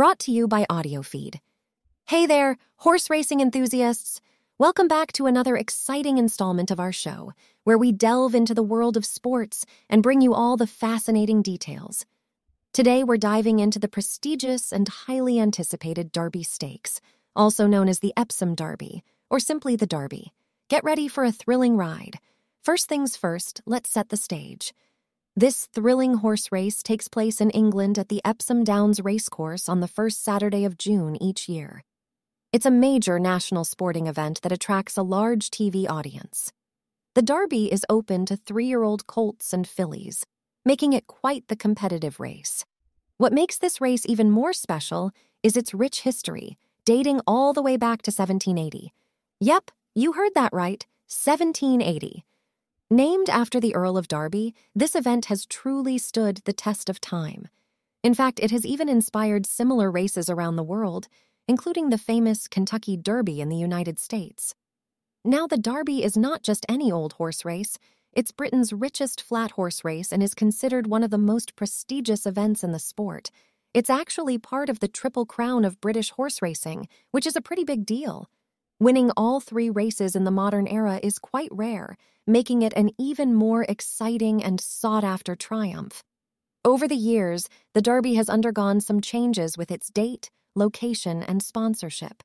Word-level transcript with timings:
brought 0.00 0.18
to 0.18 0.32
you 0.32 0.48
by 0.48 0.64
AudioFeed. 0.70 1.40
Hey 2.06 2.24
there, 2.24 2.56
horse 2.76 3.10
racing 3.10 3.40
enthusiasts! 3.40 4.22
Welcome 4.56 4.88
back 4.88 5.12
to 5.12 5.26
another 5.26 5.58
exciting 5.58 6.16
installment 6.16 6.70
of 6.70 6.80
our 6.80 6.90
show, 6.90 7.34
where 7.64 7.76
we 7.76 7.92
delve 7.92 8.34
into 8.34 8.54
the 8.54 8.62
world 8.62 8.96
of 8.96 9.04
sports 9.04 9.66
and 9.90 10.02
bring 10.02 10.22
you 10.22 10.32
all 10.32 10.56
the 10.56 10.66
fascinating 10.66 11.42
details. 11.42 12.06
Today, 12.72 13.04
we're 13.04 13.18
diving 13.18 13.58
into 13.58 13.78
the 13.78 13.88
prestigious 13.88 14.72
and 14.72 14.88
highly 14.88 15.38
anticipated 15.38 16.12
Derby 16.12 16.44
Stakes, 16.44 17.02
also 17.36 17.66
known 17.66 17.86
as 17.86 17.98
the 17.98 18.14
Epsom 18.16 18.54
Derby, 18.54 19.04
or 19.28 19.38
simply 19.38 19.76
the 19.76 19.86
Derby. 19.86 20.32
Get 20.68 20.82
ready 20.82 21.08
for 21.08 21.24
a 21.24 21.30
thrilling 21.30 21.76
ride. 21.76 22.20
First 22.62 22.88
things 22.88 23.18
first, 23.18 23.60
let's 23.66 23.90
set 23.90 24.08
the 24.08 24.16
stage. 24.16 24.72
This 25.36 25.66
thrilling 25.66 26.14
horse 26.14 26.50
race 26.50 26.82
takes 26.82 27.06
place 27.06 27.40
in 27.40 27.50
England 27.50 27.98
at 27.98 28.08
the 28.08 28.20
Epsom 28.24 28.64
Downs 28.64 29.00
Racecourse 29.00 29.68
on 29.68 29.78
the 29.78 29.86
first 29.86 30.24
Saturday 30.24 30.64
of 30.64 30.76
June 30.76 31.16
each 31.22 31.48
year. 31.48 31.84
It's 32.52 32.66
a 32.66 32.70
major 32.70 33.20
national 33.20 33.64
sporting 33.64 34.08
event 34.08 34.42
that 34.42 34.50
attracts 34.50 34.96
a 34.96 35.04
large 35.04 35.50
TV 35.50 35.88
audience. 35.88 36.52
The 37.14 37.22
Derby 37.22 37.72
is 37.72 37.86
open 37.88 38.26
to 38.26 38.36
three 38.36 38.66
year 38.66 38.82
old 38.82 39.06
colts 39.06 39.52
and 39.52 39.68
fillies, 39.68 40.26
making 40.64 40.94
it 40.94 41.06
quite 41.06 41.46
the 41.46 41.56
competitive 41.56 42.18
race. 42.18 42.64
What 43.16 43.32
makes 43.32 43.56
this 43.56 43.80
race 43.80 44.04
even 44.06 44.32
more 44.32 44.52
special 44.52 45.12
is 45.44 45.56
its 45.56 45.72
rich 45.72 46.00
history, 46.00 46.58
dating 46.84 47.20
all 47.24 47.52
the 47.52 47.62
way 47.62 47.76
back 47.76 48.02
to 48.02 48.10
1780. 48.10 48.92
Yep, 49.38 49.70
you 49.94 50.12
heard 50.12 50.34
that 50.34 50.52
right 50.52 50.84
1780. 51.06 52.24
Named 52.92 53.30
after 53.30 53.60
the 53.60 53.76
Earl 53.76 53.96
of 53.96 54.08
Derby, 54.08 54.52
this 54.74 54.96
event 54.96 55.26
has 55.26 55.46
truly 55.46 55.96
stood 55.96 56.38
the 56.38 56.52
test 56.52 56.90
of 56.90 57.00
time. 57.00 57.46
In 58.02 58.14
fact, 58.14 58.40
it 58.40 58.50
has 58.50 58.66
even 58.66 58.88
inspired 58.88 59.46
similar 59.46 59.92
races 59.92 60.28
around 60.28 60.56
the 60.56 60.64
world, 60.64 61.06
including 61.46 61.90
the 61.90 61.98
famous 61.98 62.48
Kentucky 62.48 62.96
Derby 62.96 63.40
in 63.40 63.48
the 63.48 63.56
United 63.56 64.00
States. 64.00 64.56
Now, 65.24 65.46
the 65.46 65.56
Derby 65.56 66.02
is 66.02 66.16
not 66.16 66.42
just 66.42 66.66
any 66.68 66.90
old 66.90 67.12
horse 67.12 67.44
race, 67.44 67.78
it's 68.12 68.32
Britain's 68.32 68.72
richest 68.72 69.22
flat 69.22 69.52
horse 69.52 69.84
race 69.84 70.12
and 70.12 70.20
is 70.20 70.34
considered 70.34 70.88
one 70.88 71.04
of 71.04 71.10
the 71.10 71.16
most 71.18 71.54
prestigious 71.54 72.26
events 72.26 72.64
in 72.64 72.72
the 72.72 72.80
sport. 72.80 73.30
It's 73.72 73.88
actually 73.88 74.36
part 74.36 74.68
of 74.68 74.80
the 74.80 74.88
Triple 74.88 75.26
Crown 75.26 75.64
of 75.64 75.80
British 75.80 76.10
horse 76.10 76.42
racing, 76.42 76.88
which 77.12 77.24
is 77.28 77.36
a 77.36 77.40
pretty 77.40 77.62
big 77.62 77.86
deal. 77.86 78.28
Winning 78.80 79.10
all 79.14 79.40
three 79.40 79.68
races 79.68 80.16
in 80.16 80.24
the 80.24 80.30
modern 80.30 80.66
era 80.66 80.98
is 81.02 81.18
quite 81.18 81.50
rare, 81.52 81.98
making 82.26 82.62
it 82.62 82.72
an 82.72 82.88
even 82.98 83.34
more 83.34 83.64
exciting 83.64 84.42
and 84.42 84.58
sought 84.58 85.04
after 85.04 85.36
triumph. 85.36 86.02
Over 86.64 86.88
the 86.88 86.96
years, 86.96 87.46
the 87.74 87.82
Derby 87.82 88.14
has 88.14 88.30
undergone 88.30 88.80
some 88.80 89.02
changes 89.02 89.58
with 89.58 89.70
its 89.70 89.90
date, 89.90 90.30
location, 90.54 91.22
and 91.22 91.42
sponsorship. 91.42 92.22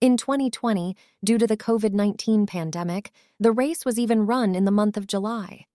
In 0.00 0.16
2020, 0.16 0.96
due 1.22 1.36
to 1.36 1.46
the 1.46 1.58
COVID 1.58 1.92
19 1.92 2.46
pandemic, 2.46 3.10
the 3.38 3.52
race 3.52 3.84
was 3.84 3.98
even 3.98 4.24
run 4.24 4.54
in 4.54 4.64
the 4.64 4.70
month 4.70 4.96
of 4.96 5.06
July. 5.06 5.66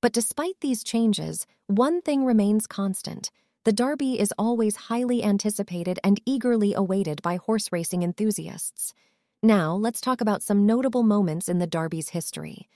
But 0.00 0.14
despite 0.14 0.58
these 0.62 0.82
changes, 0.82 1.46
one 1.66 2.00
thing 2.00 2.24
remains 2.24 2.66
constant. 2.66 3.30
The 3.64 3.74
Derby 3.74 4.18
is 4.18 4.32
always 4.38 4.88
highly 4.88 5.22
anticipated 5.22 5.98
and 6.02 6.18
eagerly 6.24 6.72
awaited 6.72 7.20
by 7.20 7.36
horse 7.36 7.70
racing 7.70 8.02
enthusiasts. 8.02 8.94
Now, 9.42 9.74
let's 9.74 10.00
talk 10.00 10.20
about 10.20 10.42
some 10.42 10.66
notable 10.66 11.02
moments 11.02 11.48
in 11.48 11.58
the 11.58 11.66
Derby's 11.66 12.10
history. 12.10 12.68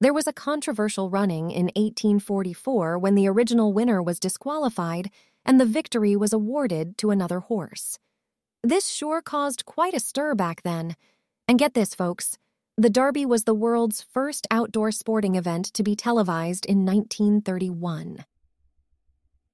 There 0.00 0.12
was 0.12 0.26
a 0.26 0.32
controversial 0.32 1.10
running 1.10 1.50
in 1.50 1.66
1844 1.66 2.98
when 2.98 3.14
the 3.14 3.28
original 3.28 3.72
winner 3.72 4.02
was 4.02 4.20
disqualified 4.20 5.10
and 5.44 5.60
the 5.60 5.66
victory 5.66 6.14
was 6.14 6.32
awarded 6.32 6.96
to 6.98 7.10
another 7.10 7.40
horse. 7.40 7.98
This 8.62 8.88
sure 8.88 9.20
caused 9.20 9.64
quite 9.64 9.94
a 9.94 10.00
stir 10.00 10.36
back 10.36 10.62
then. 10.62 10.94
And 11.48 11.58
get 11.58 11.74
this, 11.74 11.94
folks 11.94 12.38
the 12.78 12.88
Derby 12.88 13.26
was 13.26 13.44
the 13.44 13.54
world's 13.54 14.00
first 14.00 14.46
outdoor 14.50 14.92
sporting 14.92 15.34
event 15.34 15.66
to 15.74 15.82
be 15.82 15.94
televised 15.94 16.64
in 16.64 16.86
1931. 16.86 18.24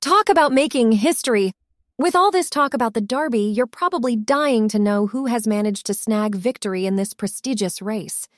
Talk 0.00 0.28
about 0.28 0.52
making 0.52 0.92
history! 0.92 1.52
With 2.00 2.14
all 2.14 2.30
this 2.30 2.48
talk 2.48 2.74
about 2.74 2.94
the 2.94 3.00
Derby, 3.00 3.40
you're 3.40 3.66
probably 3.66 4.14
dying 4.14 4.68
to 4.68 4.78
know 4.78 5.08
who 5.08 5.26
has 5.26 5.48
managed 5.48 5.84
to 5.86 5.94
snag 5.94 6.36
victory 6.36 6.86
in 6.86 6.94
this 6.94 7.12
prestigious 7.12 7.82
race. 7.82 8.28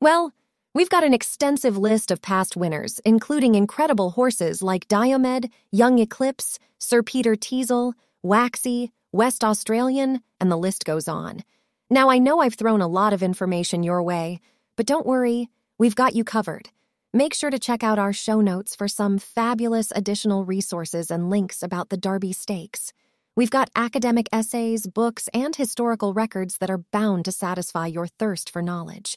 Well, 0.00 0.32
we've 0.72 0.88
got 0.88 1.04
an 1.04 1.12
extensive 1.12 1.76
list 1.76 2.10
of 2.10 2.22
past 2.22 2.56
winners, 2.56 3.02
including 3.04 3.56
incredible 3.56 4.12
horses 4.12 4.62
like 4.62 4.88
Diomed, 4.88 5.50
Young 5.70 5.98
Eclipse, 5.98 6.58
Sir 6.78 7.02
Peter 7.02 7.36
Teazle, 7.36 7.92
Waxy, 8.22 8.90
West 9.12 9.44
Australian, 9.44 10.22
and 10.40 10.50
the 10.50 10.56
list 10.56 10.86
goes 10.86 11.06
on. 11.06 11.44
Now, 11.90 12.08
I 12.08 12.16
know 12.16 12.40
I've 12.40 12.54
thrown 12.54 12.80
a 12.80 12.88
lot 12.88 13.12
of 13.12 13.22
information 13.22 13.82
your 13.82 14.02
way, 14.02 14.40
but 14.76 14.86
don't 14.86 15.04
worry, 15.04 15.50
we've 15.76 15.94
got 15.94 16.14
you 16.14 16.24
covered. 16.24 16.70
Make 17.16 17.32
sure 17.32 17.50
to 17.50 17.60
check 17.60 17.84
out 17.84 17.96
our 17.96 18.12
show 18.12 18.40
notes 18.40 18.74
for 18.74 18.88
some 18.88 19.18
fabulous 19.18 19.92
additional 19.94 20.44
resources 20.44 21.12
and 21.12 21.30
links 21.30 21.62
about 21.62 21.88
the 21.88 21.96
Derby 21.96 22.32
Stakes. 22.32 22.92
We've 23.36 23.52
got 23.52 23.70
academic 23.76 24.28
essays, 24.32 24.88
books, 24.88 25.28
and 25.32 25.54
historical 25.54 26.12
records 26.12 26.58
that 26.58 26.70
are 26.70 26.82
bound 26.90 27.26
to 27.26 27.30
satisfy 27.30 27.86
your 27.86 28.08
thirst 28.08 28.50
for 28.50 28.62
knowledge. 28.62 29.16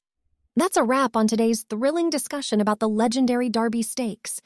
That's 0.55 0.77
a 0.77 0.83
wrap 0.83 1.15
on 1.15 1.25
today's 1.25 1.63
thrilling 1.63 2.11
discussion 2.11 2.61
about 2.61 2.77
the 2.79 2.87
legendary 2.87 3.49
Derby 3.49 3.81
Stakes. 3.81 4.41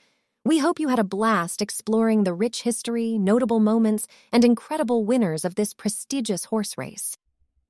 We 0.46 0.60
hope 0.60 0.80
you 0.80 0.88
had 0.88 1.00
a 1.00 1.04
blast 1.04 1.62
exploring 1.62 2.24
the 2.24 2.34
rich 2.34 2.62
history, 2.62 3.18
notable 3.18 3.60
moments, 3.60 4.08
and 4.32 4.46
incredible 4.46 5.04
winners 5.04 5.44
of 5.44 5.56
this 5.56 5.74
prestigious 5.74 6.46
horse 6.46 6.78
race. 6.78 7.18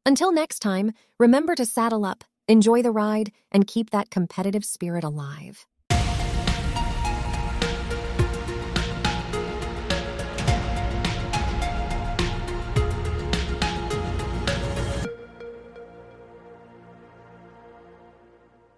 Until 0.06 0.32
next 0.32 0.60
time, 0.60 0.92
remember 1.20 1.56
to 1.56 1.66
saddle 1.66 2.06
up, 2.06 2.24
enjoy 2.48 2.84
the 2.84 2.92
ride, 2.92 3.32
and 3.52 3.66
keep 3.66 3.90
that 3.90 4.12
competitive 4.12 4.64
spirit 4.64 5.04
alive. 5.04 5.66